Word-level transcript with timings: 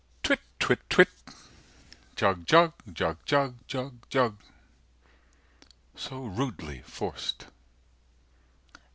Twit 0.23 0.39
twit 0.59 0.79
twit 0.89 1.09
Jug 2.15 2.43
jug 2.47 2.73
jug 2.91 3.17
jug 3.23 3.53
jug 3.67 3.93
jug 4.09 4.35
So 5.95 6.21
rudely 6.25 6.81
forc'd. 6.81 7.45